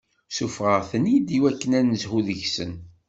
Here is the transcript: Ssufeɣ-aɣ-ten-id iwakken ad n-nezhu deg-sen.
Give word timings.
Ssufeɣ-aɣ-ten-id 0.29 1.27
iwakken 1.37 1.71
ad 1.77 1.83
n-nezhu 1.85 2.19
deg-sen. 2.27 2.73